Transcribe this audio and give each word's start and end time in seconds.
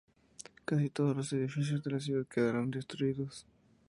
Casi 0.65 0.89
todos 0.89 1.15
los 1.15 1.31
edificios 1.31 1.83
de 1.83 1.91
la 1.91 1.99
ciudad 1.99 2.25
quedaron 2.25 2.71
destruidos. 2.71 3.45